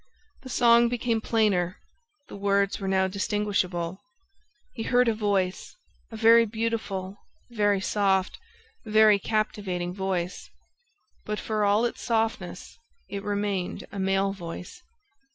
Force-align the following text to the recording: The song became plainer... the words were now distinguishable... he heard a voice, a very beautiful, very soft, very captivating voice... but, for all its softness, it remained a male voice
The 0.41 0.49
song 0.49 0.89
became 0.89 1.21
plainer... 1.21 1.77
the 2.27 2.35
words 2.35 2.79
were 2.79 2.87
now 2.87 3.07
distinguishable... 3.07 4.01
he 4.73 4.81
heard 4.81 5.07
a 5.07 5.13
voice, 5.13 5.75
a 6.09 6.17
very 6.17 6.43
beautiful, 6.43 7.17
very 7.51 7.79
soft, 7.79 8.39
very 8.83 9.19
captivating 9.19 9.93
voice... 9.93 10.49
but, 11.23 11.39
for 11.39 11.63
all 11.63 11.85
its 11.85 12.01
softness, 12.01 12.79
it 13.09 13.21
remained 13.23 13.85
a 13.91 13.99
male 13.99 14.33
voice 14.33 14.81